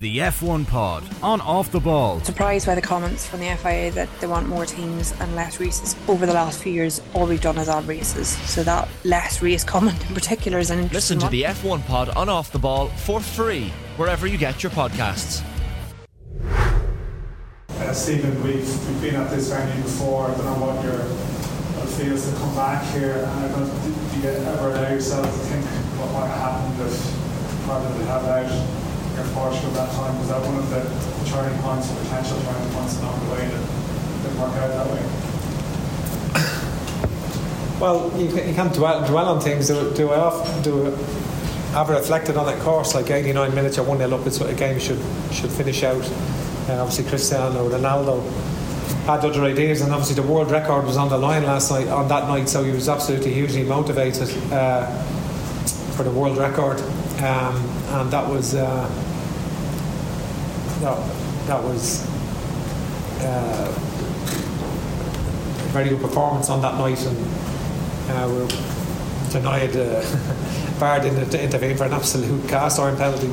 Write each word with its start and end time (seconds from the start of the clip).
The 0.00 0.18
F1 0.18 0.68
Pod 0.68 1.02
on 1.24 1.40
Off 1.40 1.72
the 1.72 1.80
Ball. 1.80 2.20
Surprised 2.20 2.66
by 2.66 2.76
the 2.76 2.80
comments 2.80 3.26
from 3.26 3.40
the 3.40 3.52
FIA 3.56 3.90
that 3.90 4.08
they 4.20 4.28
want 4.28 4.46
more 4.46 4.64
teams 4.64 5.12
and 5.18 5.34
less 5.34 5.58
races. 5.58 5.96
Over 6.06 6.24
the 6.24 6.32
last 6.32 6.62
few 6.62 6.70
years, 6.72 7.02
all 7.14 7.26
we've 7.26 7.40
done 7.40 7.58
is 7.58 7.68
add 7.68 7.84
races. 7.88 8.28
So 8.48 8.62
that 8.62 8.88
less 9.02 9.42
race 9.42 9.64
comment 9.64 10.08
in 10.08 10.14
particular 10.14 10.60
is 10.60 10.70
an 10.70 10.78
interesting 10.78 11.18
Listen 11.18 11.18
to 11.18 11.24
one. 11.24 11.32
the 11.32 11.82
F1 11.82 11.86
Pod 11.88 12.10
on 12.10 12.28
Off 12.28 12.52
the 12.52 12.60
Ball 12.60 12.86
for 12.90 13.18
free 13.18 13.72
wherever 13.96 14.28
you 14.28 14.38
get 14.38 14.62
your 14.62 14.70
podcasts. 14.70 15.42
Uh, 17.68 17.92
Stephen, 17.92 18.40
we've, 18.44 18.88
we've 18.88 19.02
been 19.02 19.16
at 19.16 19.30
this 19.30 19.50
venue 19.50 19.82
before. 19.82 20.28
I 20.28 20.34
don't 20.36 20.44
know 20.44 20.64
what 20.64 20.84
your 20.84 20.98
what 21.74 21.88
it 21.88 22.04
feels 22.04 22.30
to 22.30 22.36
come 22.36 22.54
back 22.54 22.84
here. 22.94 23.14
And 23.14 23.46
I 23.46 23.48
don't, 23.48 23.66
do 24.12 24.20
you 24.20 24.28
ever 24.28 24.70
allow 24.70 24.92
yourself 24.92 25.26
to 25.26 25.32
think 25.46 25.64
what 25.98 26.12
might 26.12 26.28
have 26.28 26.38
happened 26.38 26.86
if 26.86 27.68
rather 27.68 27.98
than 27.98 28.06
have 28.06 28.24
out 28.24 28.77
in 29.18 29.28
Portugal 29.34 29.70
that 29.72 29.90
time? 29.92 30.18
Was 30.18 30.28
that 30.28 30.40
one 30.42 30.56
of 30.56 30.68
the 30.70 30.82
turning 31.30 31.58
points, 31.60 31.90
or 31.90 31.96
potential 32.02 32.38
turning 32.42 32.70
points 32.72 32.98
along 32.98 33.18
the 33.26 33.34
way 33.34 33.48
that 33.48 33.62
didn't 34.22 34.40
work 34.40 34.54
out 34.56 34.70
that 34.70 34.86
way? 34.90 35.02
Well, 37.80 38.10
you, 38.18 38.28
can, 38.28 38.48
you 38.48 38.54
can't 38.54 38.74
dwell, 38.74 39.06
dwell 39.06 39.28
on 39.28 39.40
things. 39.40 39.68
Do, 39.68 39.92
do 39.94 40.10
I 40.10 40.18
often 40.18 40.62
do? 40.62 40.86
Ever 41.76 41.92
reflected 41.92 42.36
on 42.36 42.46
that 42.46 42.60
course? 42.62 42.94
Like 42.94 43.10
89 43.10 43.54
minutes 43.54 43.78
or 43.78 43.84
one 43.84 43.98
0 43.98 44.18
up, 44.18 44.26
it's 44.26 44.40
a 44.40 44.54
game 44.54 44.78
should 44.78 45.00
should 45.30 45.50
finish 45.50 45.84
out. 45.84 46.02
Obviously, 46.68 47.04
Cristiano 47.04 47.68
Ronaldo 47.68 48.22
had 49.06 49.24
other 49.24 49.44
ideas, 49.44 49.80
and 49.80 49.92
obviously 49.92 50.16
the 50.16 50.28
world 50.28 50.50
record 50.50 50.84
was 50.84 50.96
on 50.96 51.08
the 51.08 51.16
line 51.16 51.44
last 51.44 51.70
night 51.70 51.88
on 51.88 52.08
that 52.08 52.26
night, 52.26 52.48
so 52.48 52.64
he 52.64 52.72
was 52.72 52.88
absolutely 52.88 53.32
hugely 53.32 53.62
motivated 53.62 54.28
uh, 54.52 54.86
for 55.96 56.02
the 56.02 56.10
world 56.10 56.36
record, 56.36 56.80
um, 57.22 57.56
and 57.88 58.10
that 58.10 58.28
was 58.28 58.54
uh, 58.54 58.86
that, 60.80 61.46
that 61.46 61.62
was. 61.62 62.06
Uh, 63.20 63.74
a 65.68 65.70
very 65.70 65.90
good 65.90 66.00
performance 66.00 66.48
on 66.48 66.62
that 66.62 66.74
night, 66.74 67.04
and 67.04 67.16
uh, 68.10 68.28
we 68.28 68.38
were 68.40 68.48
denied. 69.30 69.76
Uh, 69.76 70.00
VAR 70.78 71.00
didn't 71.00 71.34
intervene 71.34 71.76
for 71.76 71.84
an 71.84 71.92
absolute 71.92 72.48
cast 72.48 72.78
iron 72.78 72.96
penalty 72.96 73.28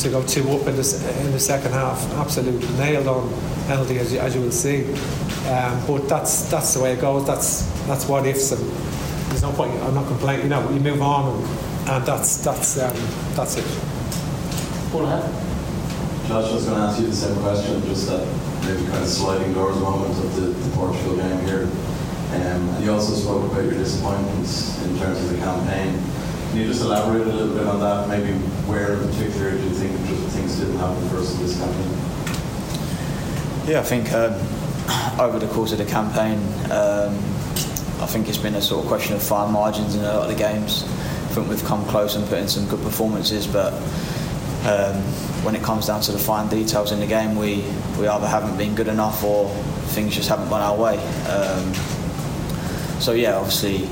to 0.00 0.08
go 0.08 0.22
two 0.26 0.48
up 0.50 0.66
in 0.66 0.76
the, 0.76 1.14
in 1.20 1.32
the 1.32 1.38
second 1.38 1.72
half. 1.72 2.02
Absolute 2.14 2.60
nailed 2.78 3.06
on 3.06 3.28
penalty, 3.66 3.98
as 3.98 4.12
you, 4.12 4.18
as 4.18 4.34
you 4.34 4.40
will 4.40 4.50
see. 4.50 4.92
Um, 5.48 5.86
but 5.86 6.08
that's 6.08 6.50
that's 6.50 6.74
the 6.74 6.82
way 6.82 6.94
it 6.94 7.00
goes. 7.00 7.26
That's 7.26 7.62
that's 7.86 8.08
what 8.08 8.26
ifs, 8.26 8.52
and 8.52 8.62
there's 9.30 9.42
no 9.42 9.52
point. 9.52 9.72
I'm 9.82 9.94
not 9.94 10.06
complaining. 10.08 10.44
You 10.44 10.50
know, 10.50 10.70
you 10.70 10.80
move 10.80 11.02
on, 11.02 11.36
and, 11.36 11.88
and 11.90 12.06
that's 12.06 12.38
that's 12.38 12.78
um, 12.78 12.96
that's 13.34 13.56
it. 13.56 13.64
Josh, 16.28 16.50
I 16.50 16.54
was 16.56 16.66
going 16.66 16.76
to 16.76 16.82
ask 16.84 17.00
you 17.00 17.06
the 17.06 17.16
same 17.16 17.40
question, 17.40 17.80
just 17.84 18.06
that 18.08 18.20
maybe 18.60 18.84
kind 18.90 19.02
of 19.02 19.08
sliding 19.08 19.54
doors 19.54 19.78
moment 19.78 20.12
of 20.22 20.36
the, 20.36 20.42
the 20.42 20.76
Portugal 20.76 21.16
game 21.16 21.40
here. 21.46 21.62
Um, 21.62 22.68
and 22.68 22.84
you 22.84 22.92
also 22.92 23.14
spoke 23.14 23.50
about 23.50 23.64
your 23.64 23.72
disappointments 23.72 24.76
in 24.84 24.98
terms 24.98 25.24
of 25.24 25.30
the 25.30 25.38
campaign. 25.38 25.98
Can 26.50 26.58
you 26.58 26.66
just 26.66 26.82
elaborate 26.82 27.26
a 27.26 27.32
little 27.32 27.56
bit 27.56 27.66
on 27.66 27.80
that? 27.80 28.08
Maybe 28.08 28.36
where 28.68 28.92
in 28.92 29.08
particular 29.08 29.52
do 29.52 29.56
you 29.56 29.70
think 29.70 29.98
things 30.32 30.58
didn't 30.58 30.76
happen 30.76 31.02
in 31.02 31.08
this 31.16 31.56
campaign? 31.56 31.96
Yeah, 33.66 33.80
I 33.80 33.84
think 33.84 34.12
um, 34.12 34.34
over 35.18 35.38
the 35.38 35.48
course 35.48 35.72
of 35.72 35.78
the 35.78 35.86
campaign, 35.86 36.36
um, 36.70 37.16
I 38.02 38.06
think 38.06 38.28
it's 38.28 38.36
been 38.36 38.56
a 38.56 38.60
sort 38.60 38.82
of 38.82 38.88
question 38.88 39.16
of 39.16 39.22
fine 39.22 39.50
margins 39.50 39.94
in 39.94 40.04
a 40.04 40.12
lot 40.12 40.24
of 40.24 40.28
the 40.28 40.36
games. 40.36 40.82
I 40.84 41.32
think 41.32 41.48
we've 41.48 41.64
come 41.64 41.86
close 41.86 42.16
and 42.16 42.28
put 42.28 42.36
in 42.36 42.48
some 42.48 42.68
good 42.68 42.82
performances, 42.82 43.46
but 43.46 43.72
um, 44.66 44.96
when 45.44 45.54
it 45.54 45.62
comes 45.62 45.86
down 45.86 46.00
to 46.02 46.12
the 46.12 46.18
fine 46.18 46.48
details 46.48 46.92
in 46.92 47.00
the 47.00 47.06
game, 47.06 47.36
we, 47.36 47.64
we 47.98 48.08
either 48.08 48.26
haven't 48.26 48.56
been 48.56 48.74
good 48.74 48.88
enough 48.88 49.22
or 49.22 49.48
things 49.94 50.14
just 50.14 50.28
haven't 50.28 50.48
gone 50.48 50.60
our 50.60 50.76
way. 50.76 50.98
Um, 51.26 51.74
so 53.00 53.12
yeah, 53.12 53.36
obviously 53.36 53.86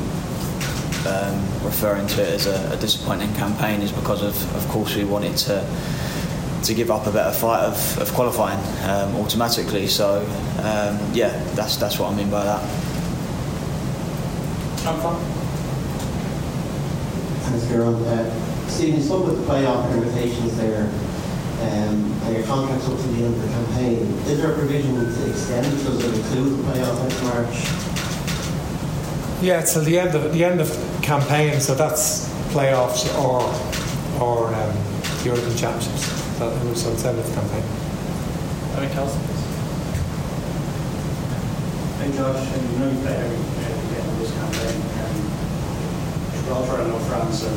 um, 1.06 1.40
referring 1.64 2.06
to 2.08 2.22
it 2.22 2.34
as 2.34 2.46
a, 2.46 2.72
a 2.72 2.76
disappointing 2.76 3.32
campaign 3.34 3.80
is 3.80 3.92
because 3.92 4.22
of, 4.22 4.56
of 4.56 4.68
course, 4.68 4.96
we 4.96 5.04
wanted 5.04 5.36
to 5.36 5.66
to 6.62 6.74
give 6.74 6.90
up 6.90 7.06
a 7.06 7.12
better 7.12 7.32
fight 7.32 7.60
of, 7.60 7.98
of 7.98 8.12
qualifying 8.12 8.58
um, 8.88 9.14
automatically. 9.16 9.86
So 9.86 10.20
um, 10.58 10.98
yeah, 11.14 11.30
that's 11.54 11.76
that's 11.76 11.98
what 11.98 12.12
I 12.12 12.16
mean 12.16 12.30
by 12.30 12.42
that. 12.42 12.60
Thanks, 17.44 17.66
Kieran. 17.68 18.45
Stephen, 18.76 18.96
you 18.96 19.02
spoke 19.02 19.24
about 19.24 19.36
the 19.36 19.42
playoff 19.44 19.90
invitations 19.94 20.54
there, 20.58 20.82
um, 20.82 22.12
and 22.24 22.36
your 22.36 22.44
contract's 22.44 22.86
up 22.86 23.00
to 23.00 23.06
the 23.06 23.24
end 23.24 23.34
of 23.34 23.40
the 23.40 23.48
campaign. 23.48 24.02
Is 24.28 24.36
there 24.36 24.52
a 24.52 24.54
provision 24.54 24.94
to 24.96 25.30
extend 25.30 25.64
it? 25.64 25.70
Does 25.70 26.04
it 26.04 26.14
include 26.14 26.58
the 26.58 26.62
playoff 26.62 27.02
next 27.02 27.22
March? 27.22 27.56
Yeah, 29.42 29.60
it's 29.60 29.72
till 29.72 29.82
the 29.82 29.98
end 29.98 30.14
of 30.14 30.30
the 30.30 30.44
end 30.44 30.60
of 30.60 30.68
campaign, 31.00 31.58
so 31.58 31.74
that's 31.74 32.28
playoffs 32.52 33.08
or 33.16 33.48
or 34.20 34.54
um, 34.54 34.76
European 35.24 35.56
Championships. 35.56 36.12
So, 36.36 36.74
so 36.74 36.92
it's 36.92 37.04
end 37.06 37.18
of 37.18 37.26
the 37.26 37.32
campaign. 37.32 37.64
Any 38.76 38.92
Kelsey? 38.92 39.18
Hey 41.96 42.12
Josh, 42.14 42.46
and 42.52 42.72
you 42.72 42.78
know 42.78 42.90
you 42.90 42.98
play 43.00 43.16
every 43.16 43.38
every 43.64 43.96
game 43.96 44.06
of 44.06 44.18
this 44.18 44.32
campaign. 44.32 45.25
Gibraltar, 46.46 46.80
I 46.80 46.86
know 46.86 46.98
France, 47.00 47.42
I 47.42 47.50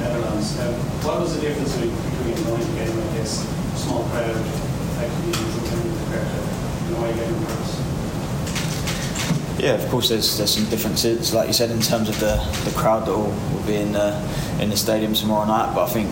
Netherlands. 0.00 0.56
What 1.04 1.20
was 1.20 1.34
the 1.34 1.42
difference 1.42 1.76
between 1.76 2.42
going 2.46 2.64
to 2.64 2.72
game 2.72 2.96
like 2.96 3.12
this, 3.12 3.46
small 3.76 4.04
crowd, 4.04 4.34
effectively 4.34 5.28
using 5.28 5.92
the 5.92 6.04
crowd 6.08 6.40
game 7.16 7.34
in 7.34 7.44
Yeah, 9.62 9.74
of 9.74 9.86
course. 9.90 10.08
There's 10.08 10.38
there's 10.38 10.54
some 10.54 10.64
differences, 10.70 11.34
like 11.34 11.48
you 11.48 11.52
said, 11.52 11.70
in 11.70 11.82
terms 11.82 12.08
of 12.08 12.18
the, 12.18 12.36
the 12.64 12.74
crowd 12.74 13.04
that 13.04 13.12
will, 13.12 13.30
will 13.52 13.66
be 13.66 13.76
in 13.76 13.92
the 13.92 14.18
in 14.58 14.70
the 14.70 14.76
stadium 14.76 15.12
tomorrow 15.12 15.44
night. 15.44 15.74
But 15.74 15.84
I 15.84 15.88
think 15.90 16.10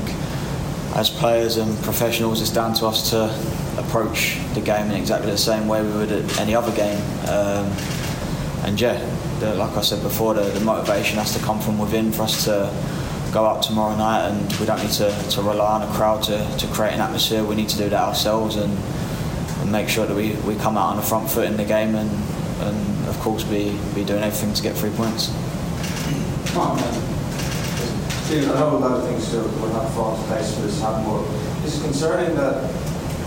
as 0.97 1.09
players 1.09 1.57
and 1.57 1.83
professionals, 1.83 2.43
it's 2.43 2.51
down 2.51 2.75
to 2.75 2.89
us 2.89 3.09
to 3.09 3.35
approach 3.79 4.37
the 4.53 4.61
game 4.61 4.91
in 4.91 4.97
exactly 4.97 5.31
the 5.31 5.39
same 5.39 5.67
way 5.67 5.81
we 5.81 5.93
would 5.93 6.13
at 6.13 6.39
any 6.39 6.55
other 6.55 6.77
game. 6.77 7.01
Um, 7.27 7.73
and 8.65 8.81
yeah, 8.81 8.99
the, 9.41 9.55
like 9.55 9.77
I 9.77 9.83
said 9.83 10.03
before, 10.03 10.35
the, 10.35 10.43
the 10.43 10.61
motivation 10.61 11.19
has 11.19 11.37
to 11.37 11.45
come 11.45 11.61
from 11.61 11.79
within 11.79 12.13
for 12.13 12.23
us 12.23 12.45
to 12.45 12.73
go 13.33 13.45
out 13.45 13.63
tomorrow 13.63 13.97
night, 13.97 14.29
and 14.29 14.53
we 14.59 14.67
don't 14.67 14.83
need 14.83 14.93
to, 14.93 15.11
to 15.31 15.43
rely 15.43 15.81
on 15.81 15.83
a 15.83 15.93
crowd 15.93 16.23
to, 16.25 16.57
to 16.59 16.67
create 16.69 16.95
an 16.95 17.01
atmosphere. 17.01 17.45
We 17.45 17.57
need 17.57 17.69
to 17.71 17.79
do 17.79 17.89
that 17.89 18.01
ourselves 18.01 18.57
and, 18.57 18.77
and 19.61 19.73
make 19.73 19.89
sure 19.89 20.07
that 20.07 20.15
we, 20.15 20.33
we 20.47 20.55
come 20.57 20.77
out 20.77 20.91
on 20.91 20.97
the 20.97 21.03
front 21.03 21.31
foot 21.31 21.47
in 21.47 21.57
the 21.57 21.65
game 21.65 21.95
and, 21.95 22.11
and 22.61 23.09
of 23.09 23.19
course 23.21 23.45
be, 23.45 23.79
be 23.95 24.05
doing 24.05 24.23
everything 24.23 24.55
to 24.55 24.63
get 24.63 24.77
three 24.77 24.91
points. 24.91 25.29
On, 26.57 26.77
man. 26.77 27.15
I 28.31 28.41
know 28.61 28.77
a 28.77 28.79
lot 28.79 28.93
of 28.93 29.09
things 29.09 29.27
still 29.27 29.43
will 29.43 29.73
to 29.73 29.89
fall 29.91 30.15
into 30.15 30.27
place 30.27 30.55
for 30.55 30.63
this 30.63 30.81
happen, 30.81 31.05
but 31.05 31.25
it's 31.65 31.81
concerning 31.81 32.37
that 32.37 32.71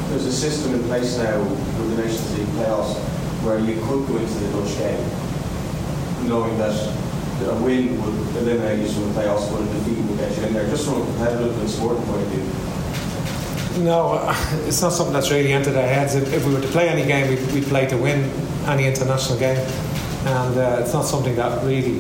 there's 0.10 0.26
a 0.26 0.32
system 0.32 0.76
in 0.76 0.84
place 0.84 1.18
now 1.18 1.40
with 1.42 1.96
the 1.96 2.04
Nations 2.04 2.38
League 2.38 2.48
playoffs 2.50 3.11
where 3.44 3.60
you 3.60 3.76
could 3.82 4.08
go 4.08 4.18
into 4.18 4.34
the 4.34 4.52
Dutch 4.54 4.78
game 4.78 5.32
knowing 6.28 6.58
that 6.58 6.76
a 7.48 7.56
win 7.64 8.00
would 8.02 8.36
eliminate 8.38 8.80
you 8.80 8.88
from 8.94 9.14
the 9.14 9.20
playoffs, 9.20 9.52
but 9.52 9.62
a 9.62 9.66
defeat 9.74 9.98
would 10.06 10.18
get 10.18 10.38
you 10.38 10.44
in 10.44 10.54
there, 10.54 10.68
just 10.70 10.86
from 10.86 11.02
a 11.02 11.06
competitive 11.06 11.60
and 11.60 11.70
sporting 11.70 12.04
point 12.04 12.22
of 12.22 12.28
view. 12.28 13.84
No, 13.84 14.14
uh, 14.14 14.36
it's 14.68 14.82
not 14.82 14.94
something 14.94 15.14
that's 15.14 15.32
really 15.32 15.54
entered 15.54 15.76
our 15.76 15.88
heads. 15.88 16.16
If, 16.16 16.32
if 16.34 16.46
we 16.46 16.54
were 16.54 16.62
to 16.62 16.68
play 16.68 16.90
any 16.90 17.06
game, 17.06 17.30
we'd, 17.30 17.54
we'd 17.54 17.66
play 17.66 17.88
to 17.88 17.98
win 17.98 18.30
any 18.68 18.86
international 18.86 19.40
game, 19.40 19.58
and 19.58 20.58
uh, 20.58 20.80
it's 20.82 20.94
not 20.94 21.06
something 21.06 21.36
that 21.36 21.64
really 21.64 22.00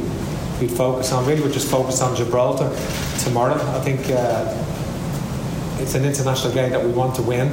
we'd 0.59 0.71
focus 0.71 1.11
on. 1.11 1.25
Really, 1.25 1.41
we're 1.41 1.51
just 1.51 1.69
focused 1.69 2.03
on 2.03 2.15
Gibraltar 2.15 2.69
tomorrow. 3.23 3.55
I 3.55 3.79
think 3.79 4.01
uh, 4.11 4.45
it's 5.81 5.95
an 5.95 6.05
international 6.05 6.53
game 6.53 6.71
that 6.71 6.83
we 6.83 6.91
want 6.91 7.15
to 7.15 7.23
win, 7.23 7.49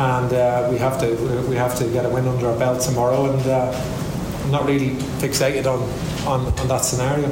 and 0.00 0.32
uh, 0.32 0.66
we 0.70 0.78
have 0.78 0.98
to 0.98 1.14
we 1.50 1.56
have 1.56 1.76
to 1.76 1.84
get 1.92 2.06
a 2.06 2.08
win 2.08 2.26
under 2.26 2.48
our 2.48 2.58
belt 2.58 2.80
tomorrow. 2.80 3.30
And 3.30 3.46
uh, 3.46 3.70
I'm 4.44 4.50
not 4.50 4.64
really 4.64 4.96
fixated 5.20 5.66
on, 5.66 5.80
on, 6.26 6.46
on 6.58 6.68
that 6.68 6.78
scenario. 6.78 7.28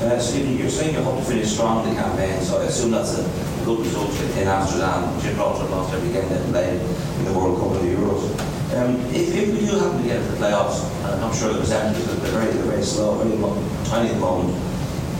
Uh, 0.00 0.10
you're 0.10 0.68
saying 0.68 0.94
you 0.94 1.02
hope 1.02 1.18
to 1.18 1.24
finish 1.24 1.52
strong 1.52 1.86
in 1.86 1.94
the 1.94 2.00
campaign, 2.00 2.40
so 2.42 2.60
I 2.60 2.64
assume 2.64 2.90
that's 2.90 3.18
a 3.18 3.22
good 3.64 3.80
result 3.80 4.10
in 4.36 4.48
Amsterdam. 4.48 5.20
Gibraltar 5.20 5.68
lost 5.70 5.94
every 5.94 6.12
game 6.12 6.28
they 6.28 6.50
played 6.50 6.80
in 6.80 7.24
the 7.24 7.32
World 7.38 7.60
Cup 7.60 7.80
and 7.80 7.88
the 7.88 7.94
Euros. 7.94 8.22
Um, 8.74 8.96
if, 9.14 9.34
if 9.34 9.48
we 9.54 9.66
do 9.66 9.78
happen 9.78 10.02
to 10.02 10.08
get 10.08 10.22
to 10.24 10.32
the 10.32 10.36
playoffs, 10.38 10.82
and 11.04 11.22
I'm 11.22 11.34
sure 11.34 11.52
the 11.52 11.60
percentages 11.60 12.08
are 12.08 12.16
very, 12.30 12.52
very 12.66 12.82
slow, 12.82 13.14
very 13.22 13.36
tiny 13.88 14.08
at 14.08 14.14
the 14.14 14.20
moment, 14.20 14.54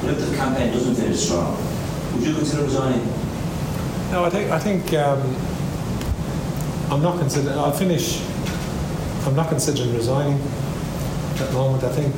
but 0.00 0.10
if 0.10 0.30
the 0.30 0.36
campaign 0.36 0.72
doesn't 0.72 0.96
finish 0.96 1.20
strong, 1.20 1.56
would 2.14 2.26
you 2.26 2.34
consider 2.34 2.64
resigning? 2.64 3.17
No, 4.10 4.24
I 4.24 4.30
think 4.30 4.50
I 4.50 4.58
think 4.58 4.92
um, 4.94 5.20
I'm 6.90 7.02
not 7.02 7.18
considering. 7.18 7.58
I'll 7.58 7.72
finish. 7.72 8.20
I'm 9.26 9.36
not 9.36 9.48
considering 9.48 9.94
resigning 9.94 10.40
at 11.40 11.46
the 11.48 11.52
moment. 11.52 11.84
I 11.84 11.92
think 11.92 12.14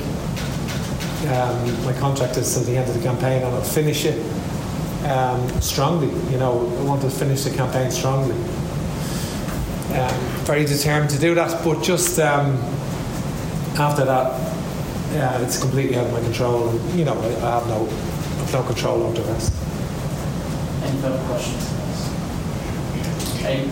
um, 1.33 1.85
my 1.85 1.93
contract 1.99 2.37
is 2.37 2.55
till 2.55 2.63
the 2.65 2.77
end 2.77 2.89
of 2.89 2.95
the 2.95 3.03
campaign, 3.03 3.43
and 3.43 3.55
I'll 3.55 3.63
finish 3.63 4.05
it. 4.05 4.19
um, 5.05 5.49
strongly. 5.61 6.09
You 6.31 6.39
know, 6.39 6.61
I 6.79 6.83
want 6.83 7.03
to 7.03 7.11
finish 7.11 7.45
the 7.45 7.51
campaign 7.51 7.91
strongly. 7.91 8.35
Um, 9.97 10.21
very 10.47 10.65
determined 10.65 11.11
to 11.11 11.19
do 11.19 11.35
that, 11.35 11.65
but 11.65 11.83
just 11.83 12.19
um, 12.21 12.57
after 13.79 14.05
that, 14.05 14.39
yeah, 15.13 15.39
it's 15.41 15.59
completely 15.59 15.97
out 15.97 16.07
of 16.07 16.13
my 16.13 16.21
control. 16.21 16.69
And, 16.69 16.99
you 16.99 17.05
know, 17.05 17.15
I, 17.15 17.27
I 17.27 17.59
have 17.59 17.67
no, 17.67 17.87
I 17.87 18.41
have 18.45 18.53
no 18.53 18.63
control 18.63 19.03
over 19.03 19.21
the 19.21 19.33
rest. 19.33 19.53
Any 20.85 21.01
further 21.01 21.23
questions? 21.27 21.80
Hey. 23.41 23.65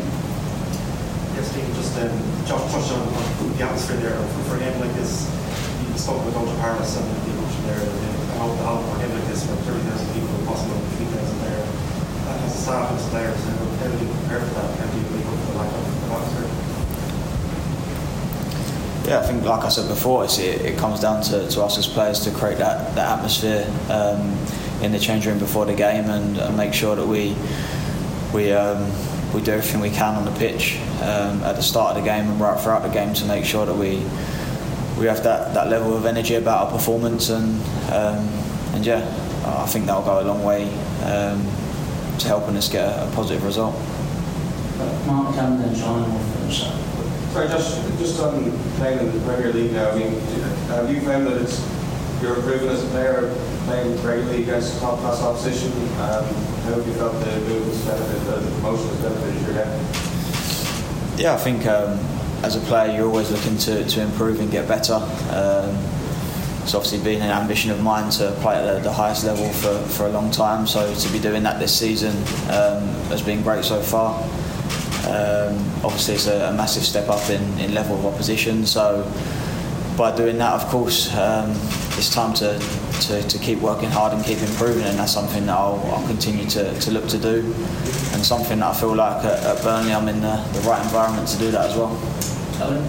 Yes, 1.36 1.52
Stephen, 1.52 1.68
just 1.76 1.92
um, 2.00 2.08
Josh 2.48 2.72
touched 2.72 2.88
on 2.88 3.04
on 3.04 3.52
the 3.52 3.60
atmosphere 3.62 4.00
there. 4.00 4.16
For, 4.16 4.40
for 4.48 4.56
a 4.56 4.60
game 4.64 4.80
like 4.80 4.96
this, 4.96 5.28
you 5.84 5.92
spoke 6.00 6.24
with 6.24 6.32
Ultra 6.34 6.56
Paris 6.56 6.96
and 6.96 7.04
the 7.04 7.36
emotion 7.36 7.68
there. 7.68 7.84
and 7.84 8.32
I 8.32 8.48
hope, 8.48 8.56
I 8.64 8.64
hope 8.64 8.80
for 8.88 8.96
a 8.96 9.04
game 9.04 9.12
like 9.12 9.28
this, 9.28 9.44
where 9.44 9.60
30,000 9.68 10.08
people, 10.16 10.32
possible 10.48 10.72
3,000 10.72 11.20
there, 11.44 11.68
that 11.68 12.40
has 12.40 12.56
a 12.56 12.60
staff 12.64 12.96
and 12.96 12.98
players, 13.12 13.36
and 13.44 13.60
how 13.76 13.92
do 13.92 14.00
you 14.00 14.08
prepare 14.08 14.40
for 14.40 14.56
that? 14.56 14.72
How 14.72 14.88
do 14.88 14.96
you 14.96 15.04
make 15.12 15.28
up 15.28 15.36
for 15.36 15.52
the 15.52 15.58
lack 15.60 15.68
of 15.68 15.84
of 15.84 16.16
atmosphere? 16.16 16.48
Yeah, 19.04 19.20
I 19.20 19.28
think, 19.28 19.44
like 19.44 19.64
I 19.64 19.68
said 19.68 19.84
before, 19.86 20.24
it's, 20.24 20.38
it, 20.38 20.64
it 20.64 20.78
comes 20.78 21.00
down 21.00 21.20
to, 21.28 21.46
to 21.46 21.62
us 21.62 21.76
as 21.76 21.86
players 21.86 22.24
to 22.24 22.30
create 22.32 22.56
that, 22.56 22.94
that 22.94 23.18
atmosphere 23.18 23.68
um, 23.92 24.32
in 24.80 24.92
the 24.92 24.98
change 24.98 25.26
room 25.26 25.38
before 25.38 25.66
the 25.66 25.76
game 25.76 26.08
and, 26.08 26.38
and 26.38 26.56
make 26.56 26.72
sure 26.72 26.96
that 26.96 27.06
we 27.06 27.36
we 28.32 28.52
um, 28.52 28.92
we 29.34 29.42
do 29.42 29.52
everything 29.52 29.80
we 29.80 29.90
can 29.90 30.14
on 30.14 30.24
the 30.24 30.38
pitch 30.38 30.78
um, 31.02 31.42
at 31.44 31.56
the 31.56 31.62
start 31.62 31.96
of 31.96 32.02
the 32.02 32.08
game 32.08 32.28
and 32.28 32.40
right 32.40 32.58
throughout 32.60 32.82
the 32.82 32.88
game 32.88 33.12
to 33.14 33.24
make 33.26 33.44
sure 33.44 33.66
that 33.66 33.74
we 33.74 34.02
we 34.98 35.06
have 35.06 35.22
that, 35.22 35.54
that 35.54 35.68
level 35.68 35.96
of 35.96 36.06
energy 36.06 36.34
about 36.34 36.66
our 36.66 36.72
performance 36.72 37.30
and 37.30 37.54
um, 37.92 38.26
and 38.74 38.84
yeah, 38.84 39.02
I 39.44 39.66
think 39.66 39.86
that'll 39.86 40.02
go 40.02 40.20
a 40.20 40.22
long 40.22 40.44
way 40.44 40.64
um, 41.04 41.42
to 42.18 42.26
helping 42.26 42.56
us 42.56 42.68
get 42.68 42.84
a, 42.84 43.08
a 43.08 43.10
positive 43.12 43.44
result. 43.44 43.74
Mark 45.06 45.34
Cameron 45.34 45.68
and 45.68 45.76
John 45.76 46.12
will 46.12 46.20
finish 46.20 46.64
up. 46.64 46.74
Sorry, 47.32 47.48
just 47.48 47.98
just 47.98 48.20
on 48.20 48.56
playing 48.76 49.00
in 49.00 49.12
the 49.12 49.24
Premier 49.24 49.52
League 49.52 49.72
now. 49.72 49.90
I 49.90 49.98
mean, 49.98 50.20
have 50.68 50.92
you 50.92 51.00
found 51.00 51.26
that 51.26 51.40
it's 51.40 51.60
you're 52.22 52.36
improving 52.36 52.68
as 52.68 52.84
a 52.84 52.88
player 52.88 53.34
playing 53.68 54.02
regularly 54.02 54.42
against 54.42 54.80
top 54.80 54.98
class 55.00 55.20
opposition? 55.22 55.70
Um, 56.00 56.24
how 56.64 56.74
have 56.74 56.86
you 56.86 56.94
felt 56.94 57.12
the 57.20 57.40
move 57.40 57.66
has 57.66 57.84
benefited, 57.84 58.22
the, 58.26 58.50
promotion 58.56 58.88
has 58.88 59.00
benefited 59.02 59.42
your 59.42 59.54
game? 59.54 61.18
Yeah, 61.18 61.34
I 61.34 61.36
think 61.36 61.66
um, 61.66 61.98
as 62.42 62.56
a 62.56 62.60
player 62.60 62.96
you're 62.96 63.06
always 63.06 63.30
looking 63.30 63.58
to, 63.58 63.84
to 63.84 64.00
improve 64.00 64.40
and 64.40 64.50
get 64.50 64.66
better. 64.66 64.94
Um, 64.94 65.76
it's 66.62 66.74
obviously 66.74 67.02
been 67.02 67.22
an 67.22 67.30
ambition 67.30 67.70
of 67.70 67.82
mine 67.82 68.10
to 68.12 68.32
play 68.40 68.56
at 68.56 68.74
the, 68.74 68.80
the 68.80 68.92
highest 68.92 69.24
level 69.24 69.48
for, 69.50 69.78
for 69.88 70.06
a 70.06 70.10
long 70.10 70.30
time. 70.30 70.66
So 70.66 70.94
to 70.94 71.12
be 71.12 71.18
doing 71.18 71.42
that 71.42 71.58
this 71.58 71.78
season 71.78 72.14
um, 72.50 72.88
has 73.08 73.22
been 73.22 73.42
great 73.42 73.64
so 73.64 73.80
far. 73.80 74.22
Um, 75.08 75.56
obviously, 75.82 76.14
it's 76.14 76.26
a, 76.26 76.50
a 76.50 76.52
massive 76.52 76.82
step 76.82 77.08
up 77.08 77.30
in, 77.30 77.42
in 77.58 77.72
level 77.72 77.96
of 77.98 78.06
opposition. 78.06 78.66
So 78.66 79.10
by 79.96 80.14
doing 80.14 80.38
that, 80.38 80.52
of 80.52 80.66
course, 80.66 81.12
um, 81.14 81.50
it's 81.96 82.12
time 82.12 82.34
to, 82.34 82.58
to, 83.02 83.22
to 83.22 83.38
keep 83.38 83.58
working 83.60 83.90
hard 83.90 84.12
and 84.12 84.24
keep 84.24 84.38
improving, 84.38 84.84
and 84.84 84.98
that's 84.98 85.12
something 85.12 85.46
that 85.46 85.56
I'll, 85.56 85.80
I'll 85.92 86.06
continue 86.06 86.46
to, 86.50 86.78
to 86.80 86.90
look 86.90 87.08
to 87.08 87.18
do, 87.18 87.42
and 88.12 88.24
something 88.24 88.58
that 88.58 88.74
I 88.76 88.78
feel 88.78 88.94
like 88.94 89.24
at, 89.24 89.42
at 89.44 89.62
Burnley 89.62 89.92
I'm 89.92 90.08
in 90.08 90.20
the, 90.20 90.36
the 90.52 90.60
right 90.60 90.82
environment 90.82 91.28
to 91.28 91.38
do 91.38 91.50
that 91.50 91.70
as 91.70 91.76
well. 91.76 91.94
Ellen? 92.60 92.84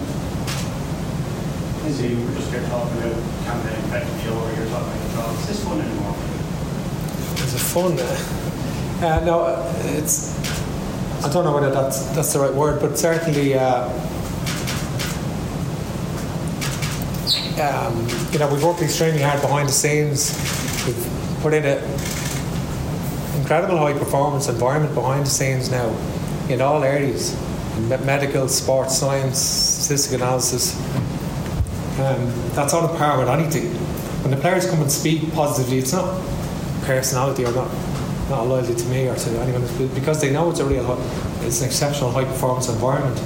So 1.90 2.06
you 2.06 2.24
were 2.24 2.32
just 2.34 2.50
here 2.50 2.62
talking 2.68 2.98
about 2.98 3.18
campaign 3.44 3.78
effectively 3.84 4.30
over, 4.30 4.54
you're 4.54 4.70
talking 4.70 4.88
about 4.88 5.02
the 5.02 5.14
job. 5.14 5.38
Is 5.40 5.46
this 5.48 5.64
fun 5.64 5.80
anymore? 5.80 6.14
Is 7.42 7.54
it 7.54 7.58
fun? 7.58 7.98
Uh, 9.02 9.24
no, 9.24 9.46
it's. 9.96 10.38
I 11.24 11.32
don't 11.32 11.44
know 11.44 11.52
whether 11.52 11.70
that's 11.70 12.04
that's 12.14 12.32
the 12.32 12.38
right 12.38 12.52
word, 12.54 12.80
but 12.80 12.96
certainly, 12.96 13.54
uh, 13.54 13.88
um, 17.60 18.06
you 18.32 18.38
know, 18.38 18.52
we've 18.52 18.64
worked 18.64 18.82
extremely 18.82 19.22
hard 19.22 19.40
behind 19.40 19.68
the 19.68 19.72
scenes. 19.72 20.34
We've 20.86 21.40
put 21.42 21.54
in 21.54 21.64
an 21.64 21.82
incredible 23.40 23.78
high 23.78 23.92
performance 23.92 24.48
environment 24.48 24.94
behind 24.94 25.26
the 25.26 25.30
scenes 25.30 25.70
now, 25.70 25.88
in 26.48 26.60
all 26.60 26.82
areas 26.82 27.36
medical, 27.88 28.48
sports 28.48 28.98
science, 28.98 29.38
statistical 29.38 30.22
analysis. 30.22 30.76
Um, 31.98 32.32
that's 32.54 32.74
on 32.74 32.84
a 32.84 32.96
par 32.96 33.18
with 33.18 33.28
anything. 33.28 33.72
When 34.22 34.30
the 34.30 34.36
players 34.36 34.68
come 34.68 34.80
and 34.80 34.90
speak 34.90 35.32
positively, 35.32 35.78
it's 35.78 35.92
not 35.92 36.20
personality 36.82 37.44
or 37.44 37.52
not 37.52 37.70
not 38.28 38.46
loyalty 38.46 38.74
to 38.74 38.84
me 38.86 39.08
or 39.08 39.16
to 39.16 39.30
anyone 39.40 39.62
because 39.92 40.20
they 40.20 40.32
know 40.32 40.50
it's 40.50 40.60
a 40.60 40.64
real 40.64 40.96
it's 41.40 41.60
an 41.62 41.66
exceptional 41.66 42.12
high 42.12 42.24
performance 42.24 42.68
environment. 42.68 43.18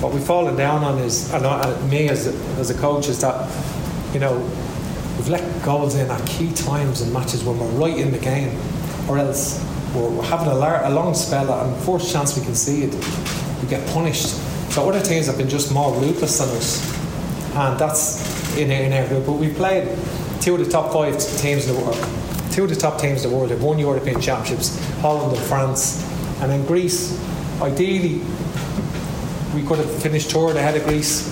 What 0.00 0.12
we've 0.12 0.22
fallen 0.22 0.56
down 0.56 0.84
on 0.84 0.98
is, 0.98 1.32
and 1.32 1.90
me 1.90 2.08
as 2.08 2.28
a, 2.28 2.32
as 2.60 2.70
a 2.70 2.74
coach, 2.74 3.08
is 3.08 3.20
that 3.20 3.48
you 4.12 4.20
know 4.20 4.38
we've 5.16 5.28
let 5.28 5.62
goals 5.64 5.94
in 5.94 6.10
at 6.10 6.26
key 6.26 6.52
times 6.52 7.00
in 7.02 7.12
matches 7.12 7.44
when 7.44 7.58
we're 7.58 7.86
right 7.86 7.96
in 7.96 8.10
the 8.10 8.18
game, 8.18 8.58
or 9.08 9.18
else 9.18 9.64
we're, 9.94 10.08
we're 10.08 10.24
having 10.24 10.48
a, 10.48 10.54
lar- 10.54 10.84
a 10.84 10.90
long 10.90 11.14
spell 11.14 11.52
and 11.52 11.84
first 11.84 12.12
chance 12.12 12.36
we 12.38 12.44
concede, 12.44 12.94
we 13.62 13.68
get 13.68 13.86
punished. 13.88 14.28
So 14.72 14.88
other 14.88 15.02
teams 15.02 15.26
have 15.26 15.36
been 15.36 15.48
just 15.48 15.72
more 15.72 15.92
ruthless 16.00 16.38
than 16.38 16.48
us, 16.50 17.54
and 17.56 17.78
that's 17.78 18.56
in, 18.56 18.70
in 18.70 18.92
our 18.92 19.06
group. 19.08 19.26
But 19.26 19.32
we've 19.32 19.54
played 19.54 19.86
two 20.40 20.54
of 20.54 20.64
the 20.64 20.70
top 20.70 20.92
five 20.92 21.18
teams 21.38 21.68
in 21.68 21.74
the 21.76 21.80
world 21.80 22.22
two 22.52 22.64
of 22.64 22.68
the 22.70 22.76
top 22.76 23.00
teams 23.00 23.24
in 23.24 23.30
the 23.30 23.36
world 23.36 23.50
have 23.50 23.62
won 23.62 23.78
European 23.78 24.20
Championships, 24.20 24.78
Holland 25.00 25.34
and 25.36 25.46
France, 25.46 26.04
and 26.42 26.50
then 26.50 26.64
Greece. 26.66 27.18
Ideally, 27.62 28.20
we 29.54 29.62
could 29.66 29.78
have 29.78 30.02
finished 30.02 30.30
third 30.30 30.56
ahead 30.56 30.76
of 30.76 30.84
Greece 30.84 31.28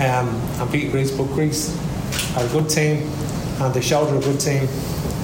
um, 0.00 0.28
and 0.60 0.72
beat 0.72 0.90
Greece, 0.90 1.10
but 1.10 1.24
Greece 1.28 1.76
are 2.36 2.44
a 2.44 2.48
good 2.48 2.68
team, 2.68 3.08
and 3.60 3.74
they 3.74 3.80
showed 3.80 4.06
they're 4.06 4.16
a 4.16 4.20
good 4.20 4.40
team, 4.40 4.68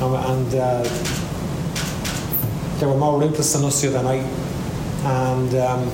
and, 0.03 0.15
and 0.15 0.55
uh, 0.55 0.83
they 2.79 2.87
were 2.87 2.97
more 2.97 3.21
ruthless 3.21 3.53
than 3.53 3.65
us 3.65 3.81
the 3.81 3.89
other 3.89 4.03
night, 4.03 4.25
and 5.05 5.55
um, 5.55 5.89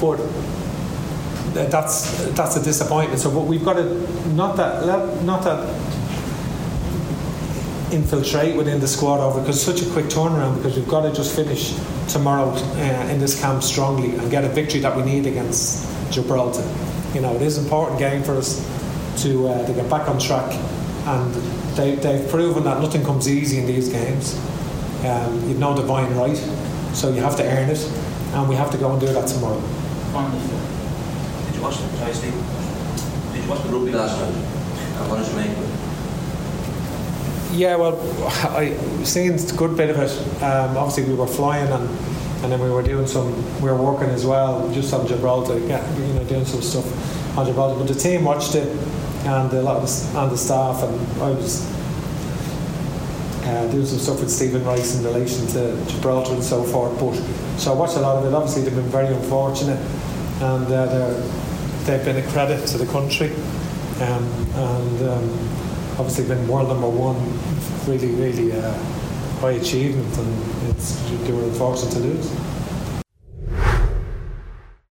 but 0.00 0.16
that's 1.52 2.24
that's 2.32 2.56
a 2.56 2.62
disappointment. 2.62 3.20
So, 3.20 3.30
but 3.30 3.42
we've 3.42 3.64
got 3.64 3.74
to 3.74 3.84
not 4.32 4.56
that 4.56 5.22
not 5.24 5.44
that 5.44 5.68
infiltrate 7.92 8.56
within 8.56 8.80
the 8.80 8.88
squad 8.88 9.20
over 9.20 9.40
because 9.40 9.60
such 9.60 9.82
a 9.82 9.90
quick 9.90 10.06
turnaround 10.06 10.56
because 10.56 10.76
we've 10.76 10.88
got 10.88 11.02
to 11.02 11.12
just 11.12 11.34
finish 11.34 11.74
tomorrow 12.08 12.50
uh, 12.50 13.08
in 13.10 13.18
this 13.18 13.40
camp 13.40 13.62
strongly 13.62 14.16
and 14.16 14.30
get 14.30 14.44
a 14.44 14.48
victory 14.48 14.80
that 14.80 14.96
we 14.96 15.02
need 15.02 15.26
against 15.26 15.86
Gibraltar. 16.10 16.66
You 17.14 17.20
know, 17.20 17.34
it 17.34 17.42
is 17.42 17.58
an 17.58 17.64
important 17.64 17.98
game 17.98 18.22
for 18.22 18.36
us 18.36 18.60
to 19.22 19.48
uh, 19.48 19.66
to 19.66 19.72
get 19.72 19.88
back 19.90 20.08
on 20.08 20.18
track, 20.18 20.52
and 21.06 21.34
they, 21.76 21.94
they've 21.96 22.28
proven 22.30 22.64
that 22.64 22.80
nothing 22.80 23.04
comes 23.04 23.28
easy 23.28 23.58
in 23.58 23.66
these 23.66 23.88
games. 23.88 24.34
Um, 25.04 25.48
you've 25.48 25.58
no 25.58 25.74
divine 25.74 26.14
right, 26.14 26.36
so 26.94 27.10
you 27.12 27.20
have 27.22 27.36
to 27.36 27.44
earn 27.44 27.70
it, 27.70 27.82
and 28.34 28.48
we 28.48 28.54
have 28.54 28.70
to 28.70 28.78
go 28.78 28.92
and 28.92 29.00
do 29.00 29.06
that 29.06 29.26
tomorrow. 29.26 29.60
Finally, 30.12 30.40
Did 31.46 31.56
you 31.56 31.62
watch 31.62 31.78
the 31.78 32.12
Steve? 32.12 32.34
Did 33.32 33.44
you 33.44 33.50
watch 33.50 33.62
the 33.62 33.68
rugby 33.70 33.92
last 33.92 34.18
night? 34.20 34.34
And 34.34 35.10
what 35.10 35.18
did 35.18 35.28
you 35.28 35.36
make 35.36 35.56
of 35.56 35.64
it? 35.64 37.56
Yeah, 37.56 37.76
well, 37.76 37.98
I 38.56 38.76
seen 39.04 39.32
a 39.32 39.56
good 39.56 39.76
bit 39.76 39.90
of 39.90 39.98
it. 39.98 40.42
Um, 40.42 40.76
obviously, 40.76 41.04
we 41.04 41.14
were 41.14 41.26
flying 41.26 41.70
and, 41.72 41.88
and 42.42 42.52
then 42.52 42.60
we 42.60 42.70
were 42.70 42.82
doing 42.82 43.06
some. 43.06 43.34
We 43.60 43.70
were 43.70 43.76
working 43.76 44.08
as 44.10 44.24
well, 44.24 44.70
just 44.72 44.92
on 44.94 45.06
Gibraltar, 45.06 45.58
yeah, 45.58 45.82
you 45.98 46.14
know, 46.14 46.24
doing 46.24 46.44
some 46.44 46.62
stuff 46.62 47.38
on 47.38 47.46
Gibraltar. 47.46 47.78
But 47.78 47.88
the 47.88 47.98
team 47.98 48.24
watched 48.24 48.54
it, 48.54 48.68
and 49.26 49.52
a 49.52 49.62
lot 49.62 49.76
of 49.76 49.82
the, 49.82 50.18
and 50.18 50.30
the 50.30 50.38
staff, 50.38 50.82
and 50.82 51.22
I 51.22 51.30
was 51.30 51.66
uh, 53.44 53.68
doing 53.70 53.86
some 53.86 53.98
stuff 53.98 54.20
with 54.20 54.30
Stephen 54.30 54.64
Rice 54.64 54.96
in 54.96 55.04
relation 55.04 55.46
to 55.48 55.84
Gibraltar 55.86 56.34
and 56.34 56.42
so 56.42 56.62
forth. 56.62 56.98
But 56.98 57.14
so 57.58 57.72
I 57.72 57.76
watched 57.76 57.96
a 57.96 58.00
lot 58.00 58.16
of 58.16 58.24
it. 58.24 58.34
Obviously, 58.34 58.62
they've 58.62 58.74
been 58.74 58.84
very 58.90 59.14
unfortunate, 59.14 59.80
and 60.40 60.66
uh, 60.66 61.20
they've 61.84 62.04
been 62.04 62.16
a 62.16 62.26
credit 62.32 62.66
to 62.68 62.78
the 62.78 62.86
country, 62.86 63.32
um, 64.00 64.24
and. 64.54 65.08
Um, 65.08 65.60
obviously 66.00 66.26
been 66.26 66.48
world 66.48 66.68
number 66.68 66.88
one, 66.88 67.20
really, 67.86 68.08
really 68.14 68.52
uh, 68.52 68.72
high 69.40 69.52
achievement, 69.52 70.18
and 70.18 70.70
it's, 70.70 71.00
they 71.22 71.32
were 71.32 71.44
unfortunate 71.44 71.92
to 71.92 71.98
lose. 72.00 72.49